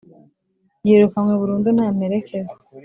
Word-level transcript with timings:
yirukanywe 0.85 1.33
burundu 1.41 1.67
nta 1.77 1.87
mperekeza, 1.95 2.55